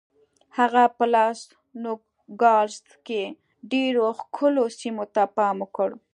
هغه 0.57 0.83
په 0.97 1.05
لاس 1.13 1.39
نوګالس 1.83 2.85
کې 3.07 3.23
ډېرو 3.71 4.05
ښکلو 4.19 4.63
سیمو 4.79 5.05
ته 5.15 5.23
پام 5.35 5.55
وکړ. 5.63 5.89